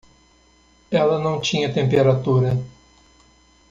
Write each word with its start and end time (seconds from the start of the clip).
Ela 0.89 1.19
não 1.19 1.39
tinha 1.39 1.71
temperatura. 1.71 2.57